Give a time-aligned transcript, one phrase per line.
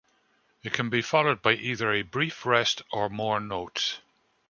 [0.63, 3.99] It can be followed by either a brief rest or more notes.